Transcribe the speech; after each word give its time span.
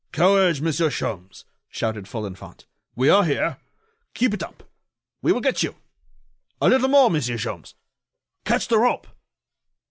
"Courage, 0.11 0.61
Monsieur 0.61 0.89
Sholmes," 0.89 1.43
shouted 1.69 2.07
Folenfant; 2.07 2.65
"we 2.95 3.07
are 3.07 3.23
here. 3.23 3.57
Keep 4.15 4.33
it 4.33 4.41
up... 4.41 4.63
we 5.21 5.31
will 5.31 5.41
get 5.41 5.61
you... 5.61 5.75
a 6.59 6.67
little 6.67 6.89
more, 6.89 7.11
Monsieur 7.11 7.37
Sholmes... 7.37 7.75
catch 8.43 8.67
the 8.67 8.79
rope." 8.79 9.05